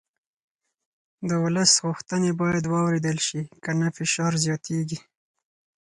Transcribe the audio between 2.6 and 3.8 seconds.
واورېدل شي که